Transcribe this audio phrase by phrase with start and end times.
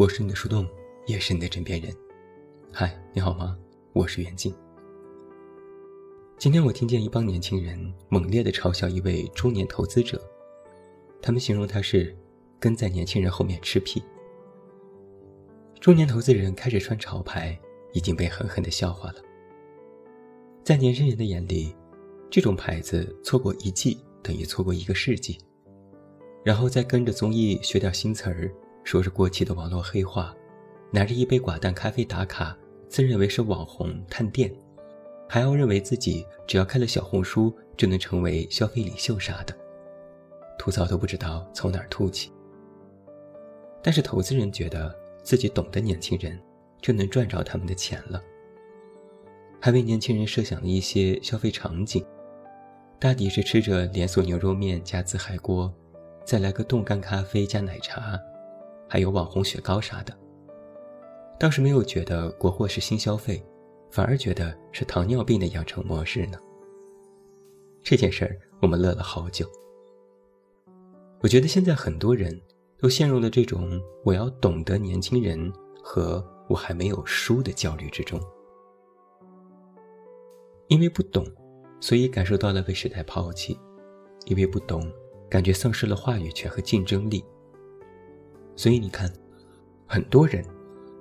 [0.00, 0.66] 我是你的树洞，
[1.04, 1.94] 也是你的枕边人。
[2.72, 3.54] 嗨，你好吗？
[3.92, 4.50] 我是袁静。
[6.38, 7.78] 今天我听见一帮年轻人
[8.08, 10.18] 猛烈地嘲笑一位中年投资者，
[11.20, 12.16] 他们形容他是
[12.58, 14.02] 跟在年轻人后面吃屁。
[15.82, 17.60] 中年投资人开始穿潮牌，
[17.92, 19.16] 已经被狠狠地笑话了。
[20.64, 21.76] 在年轻人的眼里，
[22.30, 25.36] 这种牌子错过一季等于错过一个世纪。
[26.42, 28.50] 然后再跟着综艺学点新词儿，
[28.90, 30.34] 说着过气的网络黑话，
[30.90, 32.58] 拿着一杯寡淡咖啡打卡，
[32.88, 34.52] 自认为是网红探店，
[35.28, 39.56] 还要认为自己只要开了小红书就能成为消费领袖啥的，
[40.58, 42.32] 吐槽都不知道从哪儿吐起。
[43.80, 46.36] 但是投资人觉得自己懂得年轻人，
[46.82, 48.20] 就能赚着他们的钱了，
[49.60, 52.04] 还为年轻人设想了一些消费场景，
[52.98, 55.72] 大抵是吃着连锁牛肉面加自嗨锅。
[56.24, 58.20] 再来个冻干咖啡加奶茶，
[58.90, 60.12] 还有网红雪糕啥的。
[61.38, 63.40] 倒是没有觉得国货是新消费，
[63.88, 66.36] 反而觉得是糖尿病的养成模式呢。
[67.84, 69.46] 这件事儿我们乐了好久。
[71.20, 72.38] 我觉得现在很多人
[72.78, 75.52] 都陷入了这种我要懂得年轻人
[75.82, 78.20] 和我还没有输的焦虑之中，
[80.66, 81.24] 因为不懂，
[81.80, 83.54] 所以感受到了被时代抛弃；
[84.26, 84.92] 因为不懂。
[85.30, 87.24] 感觉丧失了话语权和竞争力，
[88.60, 89.10] 所以你看，
[89.86, 90.44] 很多人，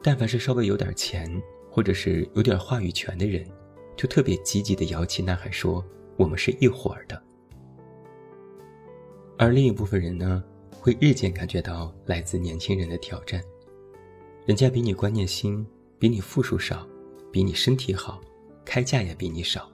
[0.01, 1.29] 但凡是稍微有点钱
[1.69, 3.45] 或者是有点话语权的人，
[3.97, 5.83] 就特别积极的摇旗呐喊说
[6.15, 7.21] 我们是一伙儿的。
[9.37, 13.43] 而另一部分人呢，会日渐感觉到来自年轻人的挑战，
[14.45, 15.67] 人家比你观念新，
[15.99, 16.87] 比你富数少，
[17.29, 18.21] 比你身体好，
[18.63, 19.69] 开价也比你少，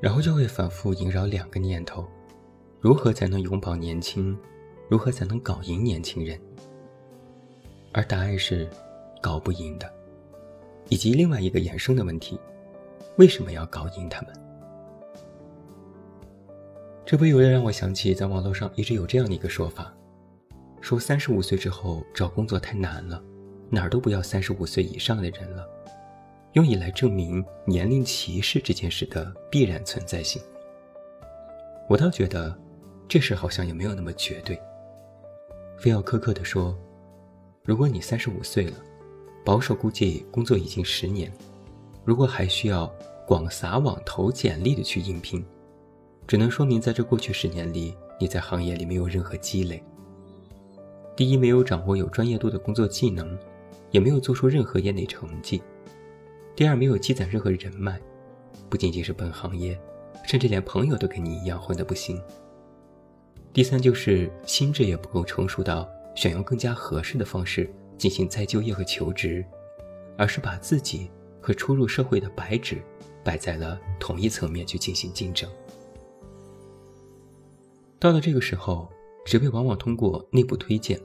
[0.00, 2.06] 然后就会反复萦绕两个念头。
[2.78, 4.38] 如何才能永葆年轻？
[4.90, 6.36] 如何才能搞赢年轻人？
[7.92, 8.68] 而答案是，
[9.22, 9.88] 搞不赢的。
[10.88, 12.36] 以及另外一个衍生的问题：
[13.16, 14.34] 为什么要搞赢他们？
[17.06, 19.94] 这不由得让我想起，在网络上一直有这样的一个说法：
[20.80, 23.22] 说三十五岁之后找工作太难了，
[23.68, 25.64] 哪儿都不要三十五岁以上的人了，
[26.54, 30.42] 用以来证明年龄歧视这件事的必然存在性。
[31.88, 32.52] 我倒觉得。
[33.08, 34.56] 这事好像也没有那么绝对。
[35.80, 36.76] 非要苛刻地说，
[37.64, 38.74] 如果你三十五岁了，
[39.42, 41.32] 保守估计工作已经十年，
[42.04, 42.86] 如果还需要
[43.26, 45.42] 广撒网投简历的去应聘，
[46.26, 49.82] 只能说明在这过去十年里，你在行业里没有任何积累。
[51.16, 53.34] 第一，没有掌握有专业度的工作技能，
[53.90, 55.62] 也没有做出任何业内成绩；
[56.54, 57.98] 第二，没有积攒任何人脉，
[58.68, 59.80] 不仅仅是本行业，
[60.26, 62.20] 甚至连朋友都跟你一样混得不行。
[63.52, 67.68] 第三就是心智也不够成熟到选用更加合适的方式
[67.98, 69.44] 进行再就业和求职，
[70.16, 72.80] 而是把自己和初入社会的白纸
[73.24, 75.50] 摆在了同一层面去进行竞争。
[77.98, 78.88] 到了这个时候，
[79.26, 80.98] 职位往往通过内部推荐，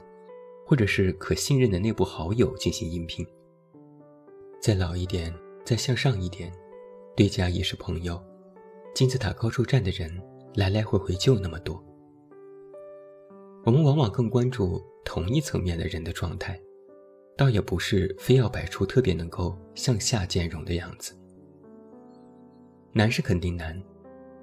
[0.65, 3.25] 或者是可信任的内部好友进行应聘。
[4.61, 5.33] 再老一点，
[5.65, 6.53] 再向上一点，
[7.15, 8.23] 对家也是朋友，
[8.93, 10.09] 金字塔高处站的人
[10.53, 11.83] 来来回回就那么多。
[13.65, 16.61] 我们往往更关注同一层面的人的状态，
[17.35, 21.17] 倒也不是非要摆出特别能够向下兼容的样子。
[22.93, 23.81] 难是肯定难，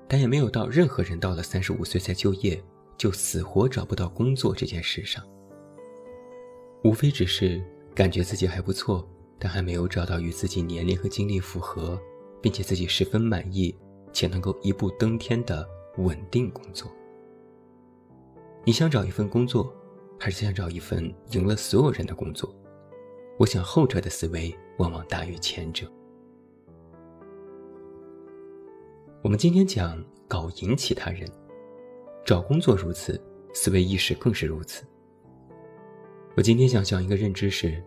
[0.08, 2.60] 但也没有到任何人到了三十五岁才就业
[2.98, 5.24] 就死活找不到工作这件事上。
[6.82, 7.62] 无非只是
[7.94, 9.08] 感觉自己还不错，
[9.38, 11.96] 但还没有找到与自己年龄和经历符合，
[12.40, 13.72] 并且自己十分满意
[14.12, 15.64] 且能够一步登天的
[15.98, 16.90] 稳定工作。
[18.64, 19.74] 你想找一份工作，
[20.20, 22.54] 还是想找一份赢了所有人的工作？
[23.36, 25.90] 我想后者的思维往往大于前者。
[29.20, 31.28] 我们今天讲搞赢其他人，
[32.24, 33.20] 找工作如此，
[33.52, 34.84] 思维意识更是如此。
[36.36, 37.82] 我今天想讲一个认知是：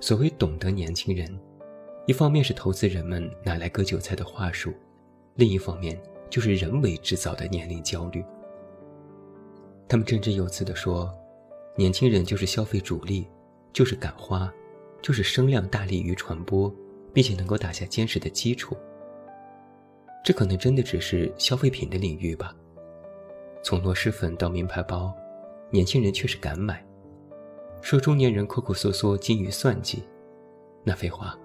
[0.00, 1.38] 所谓懂得年轻人，
[2.06, 4.72] 一方面是投资人们拿来割韭菜的话术，
[5.34, 6.00] 另一方面
[6.30, 8.24] 就是人为制造的年龄焦虑。
[9.88, 11.12] 他们振振有词地说
[11.76, 13.28] ：“年轻人就是消费主力，
[13.72, 14.52] 就是敢花，
[15.00, 16.74] 就是声量大利于传播，
[17.12, 18.76] 并且能够打下坚实的基础。”
[20.24, 22.52] 这可能真的只是消费品的领域吧。
[23.62, 25.14] 从螺蛳粉到名牌包，
[25.70, 26.84] 年轻人确实敢买。
[27.80, 30.02] 说中年人抠抠缩缩、精于算计，
[30.82, 31.38] 那废话，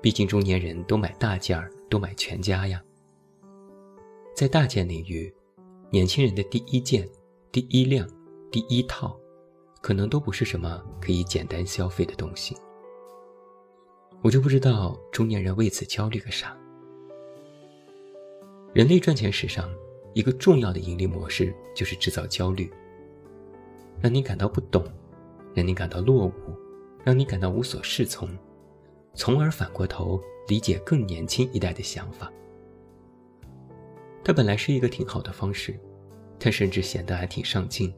[0.00, 2.82] 毕竟中年人都买大件儿，都买全家呀。
[4.34, 5.32] 在大件领域，
[5.90, 7.08] 年轻人的第一件。
[7.54, 8.04] 第一辆，
[8.50, 9.16] 第一套，
[9.80, 12.56] 可能都不是什么可以简单消费的东西。
[14.22, 16.58] 我就不知道中年人为此焦虑个啥。
[18.72, 19.72] 人类赚钱史上
[20.14, 22.68] 一个重要的盈利模式就是制造焦虑，
[24.02, 24.84] 让你感到不懂，
[25.54, 26.32] 让你感到落伍，
[27.04, 28.28] 让你感到无所适从，
[29.14, 32.32] 从而反过头理解更年轻一代的想法。
[34.24, 35.78] 它本来是一个挺好的方式，
[36.44, 37.90] 它甚至显得还挺上进，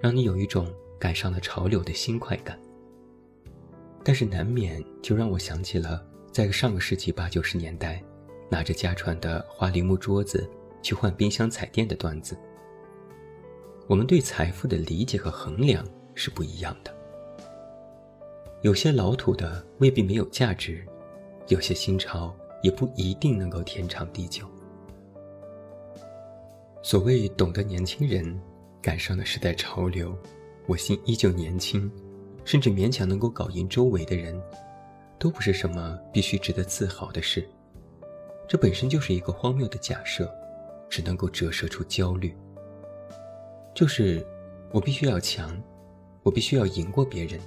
[0.00, 2.56] 让你有一种赶上了潮流的新快感。
[4.04, 6.00] 但是难免就让我想起了
[6.30, 8.00] 在上个世纪八九十年代，
[8.48, 10.48] 拿着家传的花梨木桌子
[10.80, 12.38] 去换冰箱彩电的段子。
[13.88, 15.84] 我们对财富的理解和衡量
[16.14, 16.94] 是不一样的。
[18.62, 20.86] 有些老土的未必没有价值，
[21.48, 22.32] 有些新潮
[22.62, 24.46] 也不一定能够天长地久。
[26.82, 28.40] 所谓懂得年轻人
[28.80, 30.16] 赶上了时代潮流，
[30.66, 31.90] 我心依旧年轻。
[32.42, 34.40] 甚至勉强能够搞赢周围的人，
[35.18, 37.46] 都不是什么必须值得自豪的事。
[38.48, 40.28] 这本身就是一个荒谬的假设，
[40.88, 42.34] 只能够折射出焦虑。
[43.74, 44.26] 就是
[44.72, 45.62] 我必须要强，
[46.22, 47.38] 我必须要赢过别人，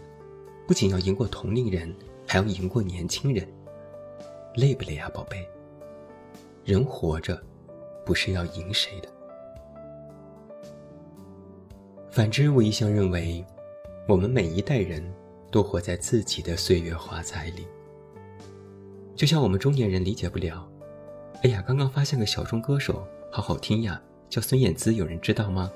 [0.67, 1.93] 不仅要赢过同龄人，
[2.27, 3.45] 还要赢过年轻人。
[4.55, 5.45] 累不累啊，宝贝？
[6.63, 7.41] 人活着，
[8.05, 9.09] 不是要赢谁的。
[12.13, 13.43] 反之，我一向认为。
[14.07, 15.01] 我们每一代人
[15.49, 17.65] 都活在自己的岁月华彩里，
[19.15, 20.69] 就像我们中年人理解不了。
[21.41, 23.99] 哎呀，刚刚发现个小众歌手，好好听呀，
[24.29, 25.71] 叫孙燕姿，有人知道吗？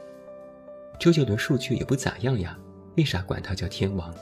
[1.00, 2.56] 周杰伦数据也不咋样呀，
[2.98, 4.14] 为啥管他叫天王？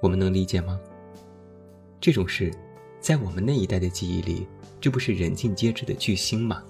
[0.00, 0.80] 我们能理解吗？
[2.00, 2.50] 这种事，
[2.98, 4.44] 在我们那一代的记忆里，
[4.80, 6.64] 这不是人尽皆知的巨星吗？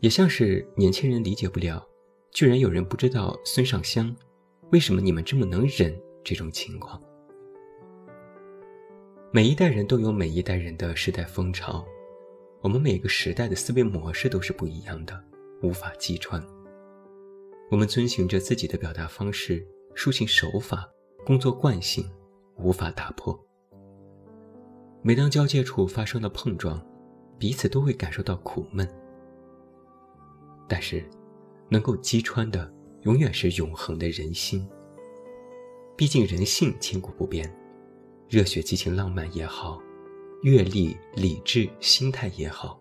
[0.00, 1.86] 也像是年轻人理解不了，
[2.32, 4.14] 居然有人不知道孙尚香。
[4.70, 7.02] 为什么你们这么能忍这种情况？
[9.32, 11.84] 每一代人都有每一代人的时代风潮，
[12.60, 15.20] 我们每个时代的思维模式都是不一样的，
[15.62, 16.40] 无法击穿。
[17.68, 19.66] 我们遵循着自己的表达方式、
[19.96, 20.88] 抒情手法、
[21.24, 22.08] 工作惯性，
[22.56, 23.36] 无法打破。
[25.02, 26.80] 每当交界处发生了碰撞，
[27.38, 28.88] 彼此都会感受到苦闷。
[30.68, 31.04] 但是，
[31.70, 32.70] 能够击穿的。
[33.04, 34.68] 永远是永恒的人心。
[35.96, 37.50] 毕竟人性千古不变，
[38.28, 39.80] 热血、激情、浪漫也好，
[40.42, 42.78] 阅历、理智、心态也好，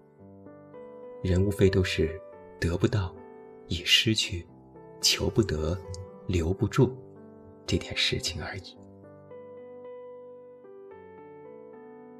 [1.24, 2.19] 人无非都是
[2.59, 3.15] 得不到、
[3.69, 4.45] 已失去、
[5.00, 5.77] 求不得、
[6.27, 6.94] 留不住
[7.65, 8.77] 这点事情而已。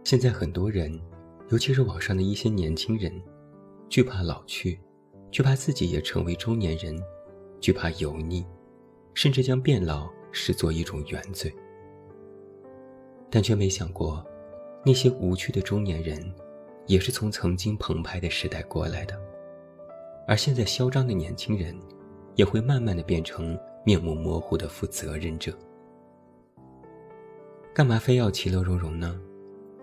[0.06, 0.98] 现在很多人，
[1.50, 3.22] 尤其是网上的一些年轻人，
[3.90, 4.80] 惧怕老去，
[5.32, 7.02] 惧怕自己也成为中年人。
[7.62, 8.46] 惧怕油腻，
[9.14, 11.54] 甚至将变老视作一种原罪，
[13.30, 14.26] 但却没想过，
[14.86, 16.34] 那些无趣的中年人，
[16.88, 19.20] 也是从曾经澎湃的时代过来的，
[20.26, 21.78] 而现在嚣张的年轻人，
[22.36, 25.54] 也会慢慢的变成面目模糊的负责任者。
[27.74, 29.20] 干嘛非要其乐融融呢？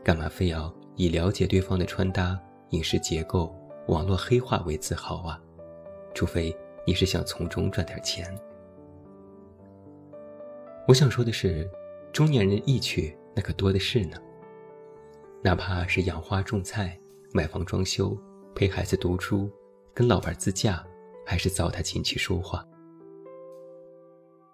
[0.02, 2.40] 干嘛非要以了解对方的穿搭、
[2.70, 3.55] 饮食结构、
[3.88, 5.40] 网络黑化为自豪啊？
[6.14, 6.56] 除非。
[6.88, 8.32] 你是想从中赚点钱？
[10.86, 11.69] 我想说的是，
[12.12, 14.16] 中年人的意趣那可多的是呢。
[15.43, 16.96] 哪怕是养花种菜、
[17.32, 18.16] 买房装修、
[18.55, 19.50] 陪孩子读书、
[19.93, 20.86] 跟老伴自驾，
[21.24, 22.64] 还是糟蹋琴棋书画。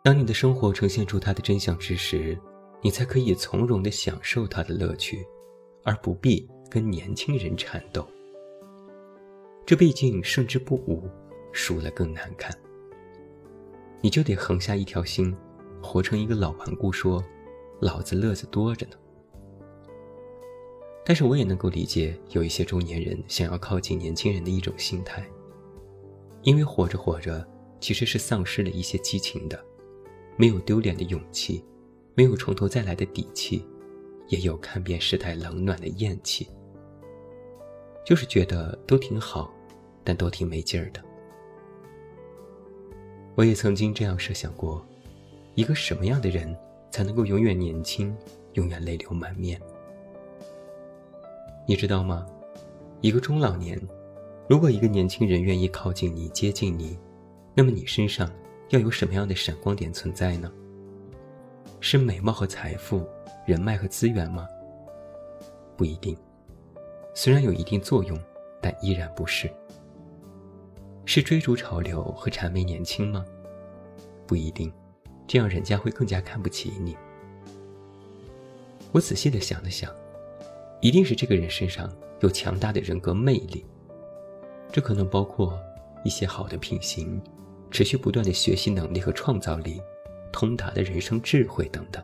[0.02, 2.34] 当你的生活呈现出它的真相之时，
[2.80, 5.22] 你才可以从容的享受它的乐趣，
[5.84, 8.08] 而不必跟年轻人缠斗。
[9.64, 11.09] 这毕竟胜之不武。
[11.54, 12.50] 输了更难看，
[14.00, 15.37] 你就得横下一条心，
[15.83, 17.23] 活成一个老顽固，说
[17.78, 18.97] ：“老子乐子多着呢。”
[21.04, 25.23] 但是我也能够理解，有一些中年人想要靠近年轻人的一种心态，
[26.42, 27.47] 因为活着活着，
[27.81, 29.62] 其实是丧失了一些激情的，
[30.38, 31.62] 没有丢脸的勇气，
[32.14, 33.62] 没有从头再来的底气，
[34.28, 36.49] 也有看遍世态冷暖的厌气，
[38.04, 39.50] 就是觉得都挺好，
[40.02, 41.00] 但都挺没劲儿的。
[43.35, 44.85] 我也曾经这样设想过，
[45.54, 46.54] 一个什么样的人
[46.90, 48.14] 才能够永远年轻，
[48.54, 49.61] 永远泪流满面？
[51.66, 52.26] 你知道吗？
[53.00, 53.80] 一个中老年，
[54.49, 56.99] 如果一个年轻人愿意靠近你、接近你，
[57.54, 58.30] 那么你身上
[58.71, 60.52] 要有什么样的闪光点存在呢？
[61.80, 63.04] 是美貌和财富、
[63.47, 64.47] 人脉和资源吗？
[65.76, 66.16] 不一定，
[67.14, 68.19] 虽然有一定作用，
[68.61, 69.50] 但依然不是。
[71.04, 73.25] 是追逐潮流和谄媚年轻吗？
[74.26, 74.73] 不一定，
[75.26, 76.97] 这样人家会更加看不起你。
[78.92, 79.95] 我仔细的想了想，
[80.81, 81.90] 一定是这个人身上
[82.21, 83.64] 有强大的人格魅力。
[84.71, 85.59] 这可能包括
[86.04, 87.21] 一些好的品行、
[87.71, 89.83] 持续不断的学习能力和创造力、
[90.33, 92.02] 通达的人生智慧等等。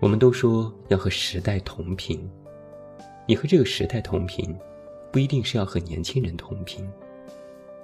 [0.00, 2.30] 我们都说要和时代同频，
[3.26, 4.56] 你和这个时代同频，
[5.10, 6.86] 不一定是要和年轻人同频；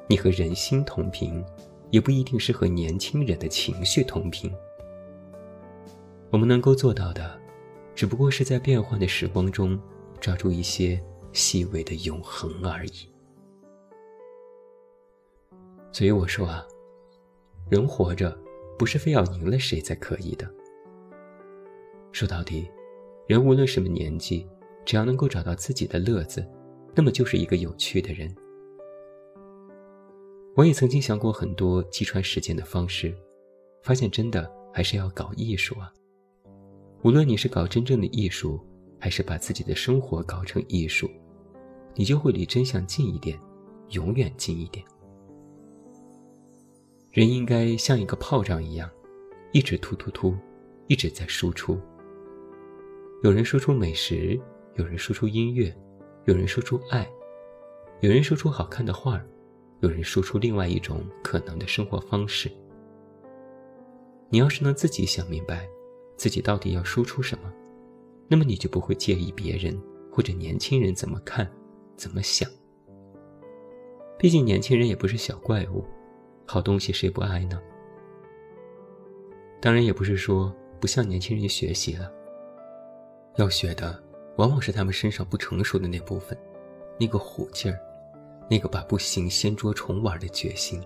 [0.06, 1.44] 你和人心同频，
[1.90, 4.52] 也不一定是和年轻人的情绪同频。
[6.30, 7.38] 我们能够做到的，
[7.94, 9.78] 只不过是在变幻的时光中，
[10.20, 13.08] 抓住一些细微的永恒而已。
[15.90, 16.64] 所以我说啊，
[17.68, 18.38] 人活着，
[18.78, 20.48] 不是非要赢了谁才可以的。
[22.12, 22.70] 说到底，
[23.26, 24.46] 人无论什么年纪，
[24.84, 26.46] 只要能够找到自己的乐子，
[26.94, 28.34] 那么就是一个有趣的人。
[30.54, 33.14] 我也曾经想过很多击穿时间的方式，
[33.82, 35.92] 发现真的还是要搞艺术啊。
[37.02, 38.60] 无论你是搞真正的艺术，
[38.98, 41.10] 还是把自己的生活搞成艺术，
[41.94, 43.40] 你就会离真相近一点，
[43.90, 44.84] 永远近一点。
[47.10, 48.88] 人应该像一个炮仗一样，
[49.52, 50.36] 一直突突突，
[50.86, 51.78] 一直在输出。
[53.22, 54.38] 有人说出美食，
[54.74, 55.74] 有人说出音乐，
[56.24, 57.06] 有人说出爱，
[58.00, 59.22] 有人说出好看的画
[59.80, 62.50] 有人说出另外一种可能的生活方式。
[64.30, 65.68] 你要是能自己想明白，
[66.16, 67.52] 自己到底要输出什么，
[68.28, 69.78] 那么你就不会介意别人
[70.10, 71.46] 或者年轻人怎么看、
[71.96, 72.48] 怎么想。
[74.18, 75.84] 毕竟年轻人也不是小怪物，
[76.46, 77.60] 好东西谁不爱呢？
[79.60, 82.10] 当然也不是说不向年轻人学习了。
[83.36, 84.02] 要学的
[84.36, 86.36] 往往是他们身上不成熟的那部分，
[86.98, 87.78] 那个虎劲儿，
[88.48, 90.82] 那个把不行先捉虫玩的决心。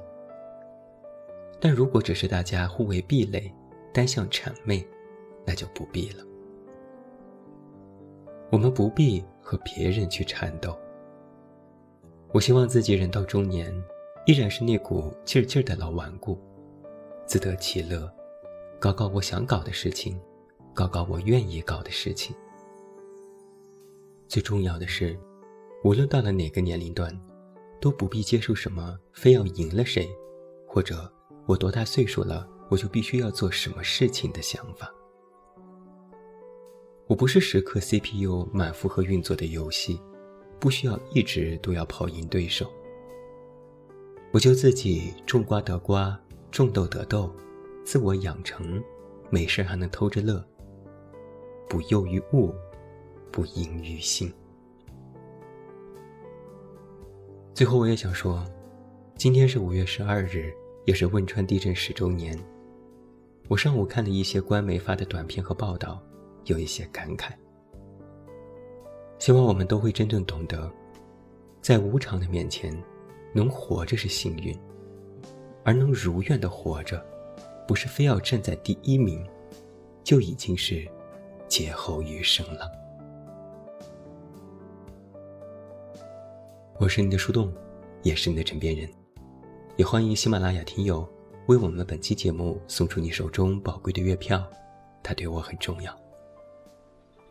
[1.61, 3.53] 但如果只是大家互为壁垒，
[3.93, 4.87] 单向谄媚，
[5.45, 6.25] 那就不必了。
[8.51, 10.79] 我们不必和别人去缠斗。
[12.33, 13.73] 我希望自己人到中年，
[14.27, 16.39] 依然是那股劲劲的老顽固，
[17.25, 18.13] 自得其乐，
[18.79, 20.21] 搞搞我想搞的事情。
[20.75, 22.37] 搞搞我愿意搞的事情。
[24.29, 25.19] 最重要的是，
[25.85, 27.17] 无论到了哪个年龄段，
[27.81, 30.09] 都不必接受什么非要赢了谁，
[30.67, 31.11] 或者
[31.47, 34.93] 我多大岁数了我就必须要做什么事情的想法。
[37.07, 40.01] 我不是时刻 CPU 满负荷运作的游戏，
[40.59, 42.69] 不需要一直都要跑赢对手。
[44.33, 47.33] 我就自己种瓜得瓜，种豆得豆，
[47.85, 48.83] 自我养成，
[49.31, 50.45] 没事还能偷着乐。
[51.69, 52.53] 不囿于物，
[53.37, 54.33] 不盈于心。
[57.53, 58.43] 最后，我也想说，
[59.15, 60.51] 今天是五月十二日，
[60.87, 62.35] 也是汶川地震十周年。
[63.47, 66.03] 我上午看了一些官媒发的短片和报道，
[66.47, 67.33] 有一些感慨。
[69.19, 70.73] 希望我们都会真正懂得，
[71.61, 72.75] 在无常的面前，
[73.35, 74.59] 能活着是幸运，
[75.63, 77.05] 而能如愿的活着，
[77.69, 79.23] 不是非要站在第一名，
[80.03, 80.89] 就已经是。
[81.49, 82.86] 劫后余生了。
[86.79, 87.51] 我是你的树洞，
[88.03, 88.87] 也是你的枕边人，
[89.77, 91.09] 也欢迎喜马拉雅听友
[91.47, 94.47] 为我们本期节目送出你手中宝贵的月票，
[95.03, 95.99] 它对我很重要。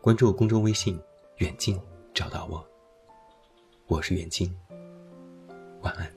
[0.00, 0.98] 关注公众微信
[1.38, 1.80] “远近”，
[2.12, 2.66] 找到我。
[3.86, 4.52] 我是远近，
[5.80, 6.15] 晚安。